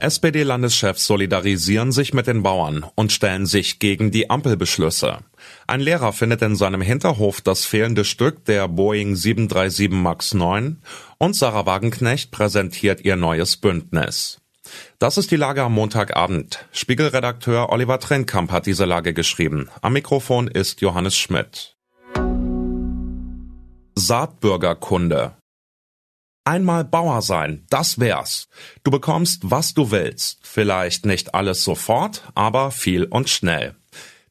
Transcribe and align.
SPD-Landeschefs 0.00 1.06
solidarisieren 1.06 1.92
sich 1.92 2.12
mit 2.12 2.26
den 2.26 2.42
Bauern 2.42 2.84
und 2.94 3.12
stellen 3.12 3.46
sich 3.46 3.78
gegen 3.78 4.10
die 4.10 4.28
Ampelbeschlüsse. 4.28 5.18
Ein 5.66 5.80
Lehrer 5.80 6.12
findet 6.12 6.42
in 6.42 6.56
seinem 6.56 6.80
Hinterhof 6.80 7.40
das 7.40 7.64
fehlende 7.64 8.04
Stück 8.04 8.44
der 8.44 8.68
Boeing 8.68 9.14
737 9.16 9.90
MAX 9.90 10.34
9 10.34 10.82
und 11.18 11.36
Sarah 11.36 11.66
Wagenknecht 11.66 12.30
präsentiert 12.30 13.04
ihr 13.04 13.16
neues 13.16 13.56
Bündnis. 13.56 14.40
Das 14.98 15.18
ist 15.18 15.30
die 15.30 15.36
Lage 15.36 15.62
am 15.62 15.74
Montagabend. 15.74 16.66
Spiegelredakteur 16.72 17.70
Oliver 17.70 18.00
Trennkamp 18.00 18.50
hat 18.50 18.66
diese 18.66 18.84
Lage 18.84 19.14
geschrieben. 19.14 19.68
Am 19.82 19.92
Mikrofon 19.92 20.48
ist 20.48 20.80
Johannes 20.80 21.16
Schmidt. 21.16 21.76
Saatbürgerkunde 23.96 25.36
Einmal 26.44 26.84
Bauer 26.84 27.22
sein, 27.22 27.64
das 27.70 27.98
wär's. 27.98 28.48
Du 28.82 28.90
bekommst, 28.90 29.40
was 29.44 29.72
du 29.72 29.90
willst. 29.90 30.40
Vielleicht 30.42 31.06
nicht 31.06 31.34
alles 31.34 31.64
sofort, 31.64 32.22
aber 32.34 32.70
viel 32.70 33.04
und 33.04 33.30
schnell. 33.30 33.74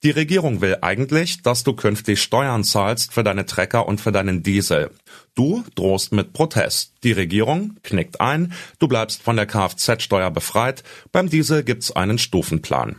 Die 0.04 0.12
Regierung 0.12 0.62
will 0.62 0.78
eigentlich, 0.82 1.42
dass 1.42 1.64
du 1.64 1.74
künftig 1.74 2.22
Steuern 2.22 2.64
zahlst 2.64 3.14
für 3.14 3.24
deine 3.24 3.46
Trecker 3.46 3.88
und 3.88 4.00
für 4.00 4.12
deinen 4.12 4.44
Diesel. 4.44 4.92
Du 5.34 5.64
drohst 5.76 6.12
mit 6.12 6.34
Protest. 6.34 6.94
Die 7.04 7.14
Regierung 7.14 7.78
knickt 7.84 8.22
ein, 8.22 8.54
du 8.80 8.88
bleibst 8.88 9.24
von 9.24 9.38
der 9.38 9.48
Kfz-Steuer 9.48 10.30
befreit, 10.30 10.84
beim 11.12 11.30
Diesel 11.30 11.64
gibt's 11.64 11.92
einen 11.92 12.20
Stufenplan. 12.20 12.98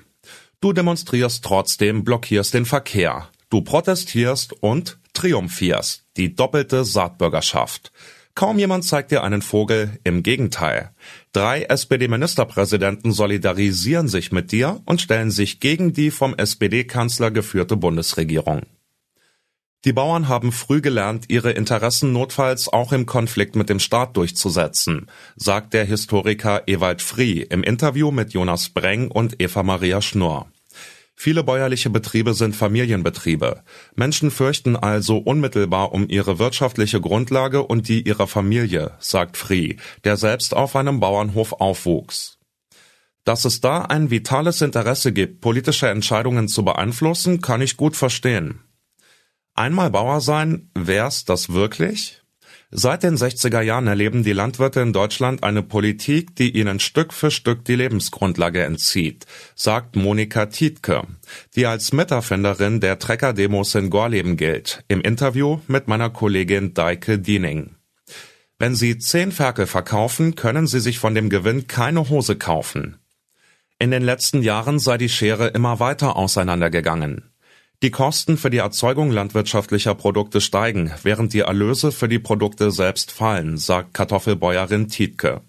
Du 0.61 0.73
demonstrierst 0.73 1.45
trotzdem, 1.45 2.05
blockierst 2.05 2.55
den 2.55 2.65
Verkehr. 2.65 3.29
Du 3.51 3.61
protestierst 3.61 4.55
und 4.55 4.99
triumphierst. 5.13 6.05
Die 6.17 6.35
doppelte 6.35 6.85
Saatbürgerschaft. 6.85 7.93
Kaum 8.35 8.59
jemand 8.59 8.85
zeigt 8.85 9.13
dir 9.13 9.23
einen 9.23 9.43
Vogel, 9.43 10.01
im 10.03 10.25
Gegenteil. 10.25 10.91
Drei 11.33 11.63
SPD-Ministerpräsidenten 11.63 13.13
solidarisieren 13.13 14.09
sich 14.09 14.33
mit 14.33 14.51
dir 14.51 14.81
und 14.87 15.01
stellen 15.01 15.31
sich 15.31 15.61
gegen 15.61 15.93
die 15.93 16.11
vom 16.11 16.35
SPD-Kanzler 16.35 17.31
geführte 17.31 17.77
Bundesregierung. 17.77 18.63
Die 19.85 19.93
Bauern 19.93 20.29
haben 20.29 20.51
früh 20.51 20.81
gelernt, 20.81 21.27
ihre 21.29 21.53
Interessen 21.53 22.13
notfalls 22.13 22.73
auch 22.73 22.93
im 22.93 23.07
Konflikt 23.07 23.55
mit 23.55 23.69
dem 23.69 23.79
Staat 23.79 24.17
durchzusetzen, 24.17 25.11
sagt 25.37 25.75
der 25.75 25.85
Historiker 25.85 26.63
Ewald 26.67 27.03
Frie 27.03 27.43
im 27.43 27.63
Interview 27.63 28.11
mit 28.11 28.33
Jonas 28.33 28.71
Breng 28.71 29.11
und 29.11 29.41
Eva 29.43 29.63
Maria 29.63 30.01
Schnurr. 30.01 30.47
Viele 31.17 31.45
bäuerliche 31.45 31.91
Betriebe 31.91 32.35
sind 32.35 32.57
Familienbetriebe. 32.57 33.63
Menschen 33.95 34.31
fürchten 34.31 34.77
also 34.77 35.19
unmittelbar 35.19 35.93
um 35.93 36.09
ihre 36.09 36.39
wirtschaftliche 36.39 37.01
Grundlage 37.01 37.63
und 37.63 37.89
die 37.89 38.03
ihrer 38.07 38.27
Familie, 38.27 38.93
sagt 38.99 39.37
Free, 39.37 39.77
der 40.03 40.17
selbst 40.17 40.55
auf 40.55 40.75
einem 40.77 41.01
Bauernhof 41.01 41.53
aufwuchs. 41.53 42.39
Dass 43.25 43.45
es 43.45 43.61
da 43.61 43.83
ein 43.83 44.11
vitales 44.11 44.61
Interesse 44.61 45.13
gibt, 45.13 45.41
politische 45.41 45.89
Entscheidungen 45.89 46.49
zu 46.49 46.65
beeinflussen, 46.65 47.41
kann 47.41 47.63
ich 47.63 47.77
gut 47.77 47.97
verstehen. 47.97 48.61
Einmal 49.55 49.91
Bauer 49.91 50.21
sein, 50.21 50.71
wär's 50.75 51.25
das 51.25 51.53
wirklich? 51.53 52.24
Seit 52.77 53.05
den 53.05 53.17
60er 53.17 53.61
Jahren 53.61 53.87
erleben 53.87 54.25
die 54.25 54.33
Landwirte 54.33 54.81
in 54.81 54.93
Deutschland 54.93 55.45
eine 55.45 55.63
Politik, 55.63 56.35
die 56.35 56.57
ihnen 56.57 56.81
Stück 56.81 57.13
für 57.13 57.31
Stück 57.31 57.65
die 57.65 57.77
Lebensgrundlage 57.77 58.65
entzieht, 58.65 59.27
sagt 59.55 59.95
Monika 59.95 60.47
Tietke, 60.47 61.05
die 61.55 61.67
als 61.67 61.93
Miterfinderin 61.93 62.81
der 62.81 62.99
Trecker-Demos 62.99 63.77
in 63.77 63.91
Gorleben 63.91 64.37
gilt, 64.37 64.83
im 64.89 65.03
Interview 65.03 65.61
mit 65.69 65.87
meiner 65.87 66.11
Kollegin 66.11 66.75
Deike 66.75 67.21
Diening. 67.21 67.77
Wenn 68.59 68.75
Sie 68.75 68.99
zehn 68.99 69.31
Ferkel 69.31 69.69
verkaufen, 69.69 70.35
können 70.35 70.67
Sie 70.67 70.81
sich 70.81 70.99
von 70.99 71.15
dem 71.15 71.31
Gewinn 71.31 71.69
keine 71.69 72.09
Hose 72.09 72.35
kaufen. 72.35 72.97
In 73.79 73.93
den 73.93 74.03
letzten 74.03 74.43
Jahren 74.43 74.81
sei 74.81 74.99
die 74.99 75.09
Schere 75.09 75.47
immer 75.47 75.79
weiter 75.79 76.17
auseinandergegangen. 76.17 77.34
Die 77.85 77.91
Kosten 77.91 78.39
für 78.39 78.49
die 78.49 78.57
Erzeugung 78.57 79.11
landwirtschaftlicher 79.11 79.95
Produkte 79.95 80.41
steigen, 80.41 80.91
während 81.03 81.35
die 81.35 81.41
Erlöse 81.41 81.93
für 81.93 82.09
die 82.09 82.19
Produkte 82.19 82.71
selbst 82.71 83.13
fallen, 83.13 83.59
sagt 83.59 83.93
Kartoffelbäuerin 83.93 84.89
Tietke. 84.89 85.43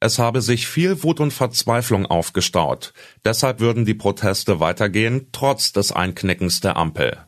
Es 0.00 0.18
habe 0.18 0.40
sich 0.40 0.66
viel 0.66 1.02
Wut 1.02 1.20
und 1.20 1.30
Verzweiflung 1.30 2.06
aufgestaut. 2.06 2.94
Deshalb 3.22 3.60
würden 3.60 3.84
die 3.84 3.92
Proteste 3.92 4.60
weitergehen, 4.60 5.26
trotz 5.30 5.74
des 5.74 5.92
Einknickens 5.92 6.62
der 6.62 6.78
Ampel. 6.78 7.18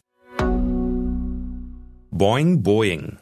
Boing 2.11 2.63
Boing 2.63 3.19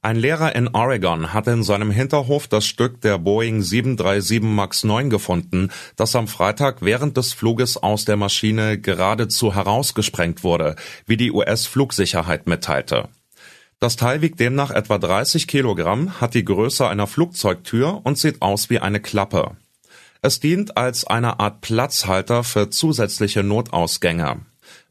ein 0.00 0.16
Lehrer 0.16 0.54
in 0.54 0.68
Oregon 0.68 1.32
hat 1.32 1.48
in 1.48 1.64
seinem 1.64 1.90
Hinterhof 1.90 2.46
das 2.46 2.66
Stück 2.66 3.00
der 3.00 3.18
Boeing 3.18 3.62
737 3.62 4.42
MAX 4.42 4.84
9 4.84 5.10
gefunden, 5.10 5.70
das 5.96 6.14
am 6.14 6.28
Freitag 6.28 6.82
während 6.82 7.16
des 7.16 7.32
Fluges 7.32 7.76
aus 7.76 8.04
der 8.04 8.16
Maschine 8.16 8.78
geradezu 8.78 9.56
herausgesprengt 9.56 10.44
wurde, 10.44 10.76
wie 11.06 11.16
die 11.16 11.32
US-Flugsicherheit 11.32 12.46
mitteilte. 12.46 13.08
Das 13.80 13.96
Teil 13.96 14.22
wiegt 14.22 14.38
demnach 14.38 14.70
etwa 14.70 14.98
30 14.98 15.48
Kilogramm, 15.48 16.20
hat 16.20 16.34
die 16.34 16.44
Größe 16.44 16.86
einer 16.88 17.08
Flugzeugtür 17.08 18.00
und 18.04 18.18
sieht 18.18 18.40
aus 18.40 18.70
wie 18.70 18.78
eine 18.78 19.00
Klappe. 19.00 19.56
Es 20.22 20.38
dient 20.38 20.76
als 20.76 21.06
eine 21.06 21.40
Art 21.40 21.60
Platzhalter 21.60 22.44
für 22.44 22.70
zusätzliche 22.70 23.42
Notausgänge. 23.42 24.40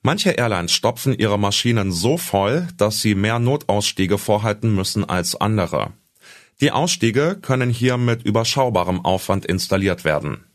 Manche 0.08 0.32
Airlines 0.32 0.72
stopfen 0.72 1.14
ihre 1.20 1.38
Maschinen 1.38 1.92
so 1.92 2.18
voll, 2.18 2.66
dass 2.78 3.02
sie 3.02 3.14
mehr 3.14 3.40
Notausstiege 3.40 4.18
vorhalten 4.18 4.74
müssen 4.74 5.04
als 5.04 5.36
andere. 5.36 5.92
Die 6.62 6.72
Ausstiege 6.72 7.38
können 7.42 7.70
hier 7.70 7.98
mit 7.98 8.24
überschaubarem 8.24 9.04
Aufwand 9.04 9.46
installiert 9.46 10.06
werden. 10.06 10.46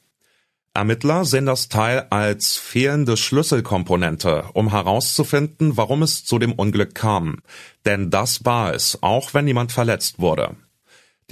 Ermittler 0.73 1.27
sehen 1.27 1.45
das 1.45 1.69
Teil 1.69 2.07
als 2.09 2.57
fehlende 2.57 3.19
Schlüsselkomponente, 3.19 4.45
um 4.55 4.71
herauszufinden, 4.71 5.77
warum 5.77 6.03
es 6.03 6.25
zu 6.25 6.39
dem 6.39 6.55
Unglück 6.55 6.95
kam. 6.95 7.41
Denn 7.85 8.09
das 8.09 8.47
war 8.47 8.73
es, 8.73 9.03
auch 9.03 9.35
wenn 9.35 9.45
niemand 9.45 9.71
verletzt 9.71 10.19
wurde. 10.19 10.57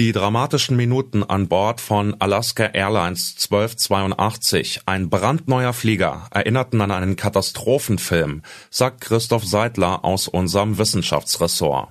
Die 0.00 0.12
dramatischen 0.12 0.78
Minuten 0.78 1.22
an 1.22 1.46
Bord 1.48 1.78
von 1.78 2.18
Alaska 2.22 2.64
Airlines 2.64 3.34
1282, 3.36 4.80
ein 4.86 5.10
brandneuer 5.10 5.74
Flieger, 5.74 6.26
erinnerten 6.30 6.80
an 6.80 6.90
einen 6.90 7.16
Katastrophenfilm, 7.16 8.40
sagt 8.70 9.02
Christoph 9.02 9.44
Seidler 9.44 10.02
aus 10.02 10.26
unserem 10.26 10.78
Wissenschaftsressort. 10.78 11.90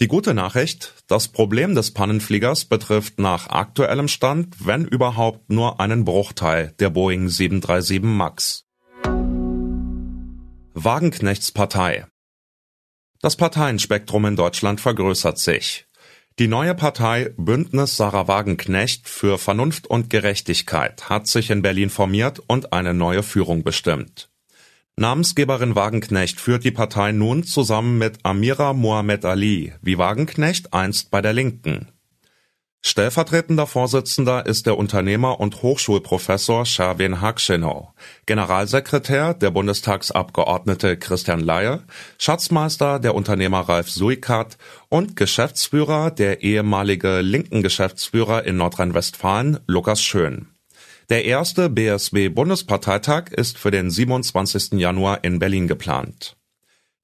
Die 0.00 0.08
gute 0.08 0.34
Nachricht, 0.34 0.94
das 1.06 1.28
Problem 1.28 1.76
des 1.76 1.92
Pannenfliegers 1.92 2.64
betrifft 2.64 3.20
nach 3.20 3.50
aktuellem 3.50 4.08
Stand, 4.08 4.66
wenn 4.66 4.84
überhaupt, 4.84 5.48
nur 5.48 5.78
einen 5.78 6.04
Bruchteil 6.04 6.74
der 6.80 6.90
Boeing 6.90 7.28
737 7.28 8.02
MAX. 8.02 8.64
Wagenknechts 10.74 11.52
Partei 11.52 12.04
Das 13.20 13.36
Parteienspektrum 13.36 14.24
in 14.24 14.34
Deutschland 14.34 14.80
vergrößert 14.80 15.38
sich. 15.38 15.86
Die 16.38 16.48
neue 16.48 16.74
Partei 16.74 17.34
Bündnis 17.36 17.98
Sarah 17.98 18.26
Wagenknecht 18.26 19.06
für 19.06 19.36
Vernunft 19.36 19.86
und 19.86 20.08
Gerechtigkeit 20.08 21.10
hat 21.10 21.26
sich 21.26 21.50
in 21.50 21.60
Berlin 21.60 21.90
formiert 21.90 22.40
und 22.46 22.72
eine 22.72 22.94
neue 22.94 23.22
Führung 23.22 23.64
bestimmt. 23.64 24.30
Namensgeberin 24.96 25.74
Wagenknecht 25.74 26.40
führt 26.40 26.64
die 26.64 26.70
Partei 26.70 27.12
nun 27.12 27.44
zusammen 27.44 27.98
mit 27.98 28.20
Amira 28.22 28.72
Mohamed 28.72 29.26
Ali, 29.26 29.74
wie 29.82 29.98
Wagenknecht 29.98 30.72
einst 30.72 31.10
bei 31.10 31.20
der 31.20 31.34
Linken. 31.34 31.88
Stellvertretender 32.84 33.68
Vorsitzender 33.68 34.44
ist 34.44 34.66
der 34.66 34.76
Unternehmer 34.76 35.38
und 35.38 35.62
Hochschulprofessor 35.62 36.66
Sherwin 36.66 37.20
Hakschenow, 37.20 37.90
Generalsekretär 38.26 39.34
der 39.34 39.52
Bundestagsabgeordnete 39.52 40.96
Christian 40.96 41.38
Laie, 41.38 41.84
Schatzmeister 42.18 42.98
der 42.98 43.14
Unternehmer 43.14 43.60
Ralf 43.60 43.88
Suikat 43.88 44.58
und 44.88 45.14
Geschäftsführer 45.14 46.10
der 46.10 46.42
ehemalige 46.42 47.20
linken 47.20 47.62
Geschäftsführer 47.62 48.42
in 48.44 48.56
Nordrhein-Westfalen 48.56 49.60
Lukas 49.68 50.02
Schön. 50.02 50.48
Der 51.08 51.24
erste 51.24 51.70
BSW-Bundesparteitag 51.70 53.30
ist 53.30 53.58
für 53.58 53.70
den 53.70 53.90
27. 53.90 54.72
Januar 54.80 55.22
in 55.22 55.38
Berlin 55.38 55.68
geplant. 55.68 56.36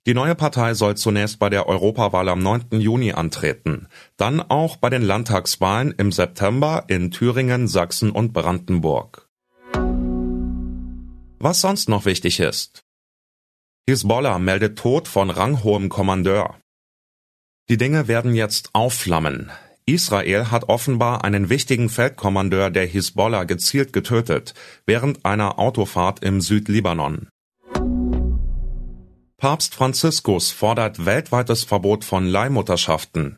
Die 0.08 0.14
neue 0.14 0.34
Partei 0.34 0.72
soll 0.72 0.96
zunächst 0.96 1.38
bei 1.38 1.50
der 1.50 1.66
Europawahl 1.66 2.31
am 2.31 2.38
9. 2.38 2.81
Juni 2.81 3.12
antreten, 3.12 3.88
dann 4.16 4.40
auch 4.40 4.76
bei 4.76 4.88
den 4.88 5.02
Landtagswahlen 5.02 5.93
im 5.99 6.12
September 6.12 6.84
in 6.88 7.10
Thüringen, 7.10 7.69
Sachsen 7.69 8.10
und 8.10 8.32
Brandenburg. 8.32 9.28
Was 11.38 11.60
sonst 11.60 11.90
noch 11.90 12.06
wichtig 12.06 12.40
ist. 12.40 12.81
Hisbollah 13.87 14.38
meldet 14.38 14.78
Tod 14.78 15.08
von 15.08 15.28
ranghohem 15.28 15.90
Kommandeur. 15.90 16.56
Die 17.69 17.76
Dinge 17.76 18.08
werden 18.08 18.34
jetzt 18.34 18.70
aufflammen. 18.72 19.50
Israel 19.84 20.50
hat 20.50 20.70
offenbar 20.70 21.22
einen 21.22 21.50
wichtigen 21.50 21.90
Feldkommandeur 21.90 22.70
der 22.70 22.87
Hisbollah 22.87 23.44
gezielt 23.44 23.93
getötet, 23.93 24.55
während 24.87 25.26
einer 25.26 25.58
Autofahrt 25.58 26.25
im 26.25 26.40
Südlibanon. 26.40 27.28
Papst 29.40 29.76
Franziskus 29.76 30.50
fordert 30.50 31.06
weltweites 31.06 31.62
Verbot 31.62 32.02
von 32.05 32.26
Leihmutterschaften. 32.26 33.37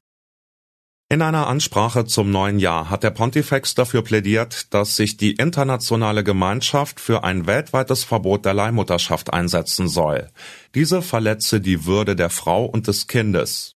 In 1.10 1.20
einer 1.20 1.46
Ansprache 1.46 2.06
zum 2.06 2.30
neuen 2.30 2.58
Jahr 2.58 2.88
hat 2.88 3.02
der 3.02 3.10
Pontifex 3.10 3.74
dafür 3.74 4.00
plädiert, 4.00 4.72
dass 4.72 4.96
sich 4.96 5.18
die 5.18 5.32
internationale 5.32 6.24
Gemeinschaft 6.24 7.00
für 7.00 7.22
ein 7.22 7.46
weltweites 7.46 8.04
Verbot 8.04 8.46
der 8.46 8.54
Leihmutterschaft 8.54 9.30
einsetzen 9.30 9.88
soll. 9.88 10.30
Diese 10.74 11.02
verletze 11.02 11.60
die 11.60 11.84
Würde 11.84 12.16
der 12.16 12.30
Frau 12.30 12.64
und 12.64 12.86
des 12.86 13.06
Kindes. 13.06 13.74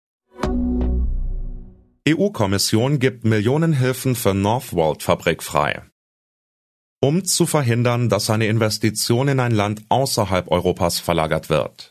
EU-Kommission 2.07 2.99
gibt 2.99 3.25
Millionenhilfen 3.25 4.15
für 4.15 4.35
Northvolt-Fabrik 4.35 5.41
frei. 5.41 5.81
Um 6.99 7.25
zu 7.25 7.47
verhindern, 7.47 8.09
dass 8.09 8.29
eine 8.29 8.45
Investition 8.45 9.27
in 9.27 9.39
ein 9.39 9.53
Land 9.53 9.81
außerhalb 9.89 10.51
Europas 10.51 10.99
verlagert 10.99 11.49
wird. 11.49 11.90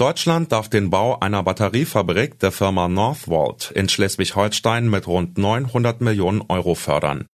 Deutschland 0.00 0.50
darf 0.50 0.70
den 0.70 0.88
Bau 0.88 1.20
einer 1.20 1.42
Batteriefabrik 1.42 2.38
der 2.38 2.52
Firma 2.52 2.88
Northvolt 2.88 3.70
in 3.72 3.86
Schleswig-Holstein 3.86 4.88
mit 4.88 5.06
rund 5.06 5.36
900 5.36 6.00
Millionen 6.00 6.40
Euro 6.48 6.74
fördern. 6.74 7.26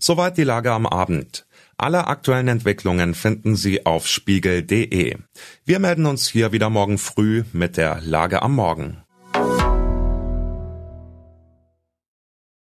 Soweit 0.00 0.36
die 0.36 0.42
Lage 0.42 0.72
am 0.72 0.84
Abend. 0.84 1.46
Alle 1.76 2.08
aktuellen 2.08 2.48
Entwicklungen 2.48 3.14
finden 3.14 3.54
Sie 3.54 3.86
auf 3.86 4.08
spiegel.de. 4.08 5.18
Wir 5.64 5.78
melden 5.78 6.06
uns 6.06 6.28
hier 6.28 6.50
wieder 6.50 6.70
morgen 6.70 6.98
früh 6.98 7.44
mit 7.52 7.76
der 7.76 8.00
Lage 8.00 8.42
am 8.42 8.56
Morgen. 8.56 9.04